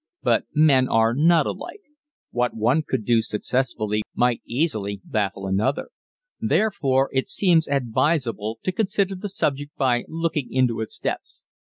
[0.23, 1.83] But men are not alike.
[2.31, 5.89] What one could do successfully might easily baffle another.
[6.39, 11.43] Therefore, it seems advisable to consider the subject by looking into its depths.